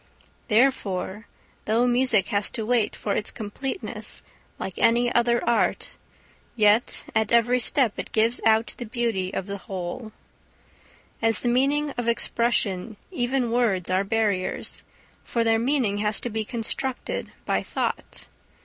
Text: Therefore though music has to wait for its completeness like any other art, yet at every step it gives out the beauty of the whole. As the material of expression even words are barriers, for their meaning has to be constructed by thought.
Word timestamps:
Therefore 0.47 1.27
though 1.65 1.85
music 1.85 2.29
has 2.29 2.49
to 2.49 2.65
wait 2.65 2.95
for 2.95 3.13
its 3.13 3.29
completeness 3.29 4.23
like 4.57 4.79
any 4.79 5.13
other 5.13 5.47
art, 5.47 5.91
yet 6.55 7.03
at 7.13 7.31
every 7.31 7.59
step 7.59 7.93
it 7.97 8.11
gives 8.11 8.41
out 8.43 8.73
the 8.77 8.87
beauty 8.87 9.31
of 9.31 9.45
the 9.45 9.59
whole. 9.59 10.11
As 11.21 11.41
the 11.41 11.49
material 11.49 11.93
of 11.99 12.07
expression 12.07 12.97
even 13.11 13.51
words 13.51 13.91
are 13.91 14.03
barriers, 14.03 14.81
for 15.23 15.43
their 15.43 15.59
meaning 15.59 15.97
has 15.99 16.19
to 16.21 16.31
be 16.31 16.45
constructed 16.45 17.31
by 17.45 17.61
thought. 17.61 18.25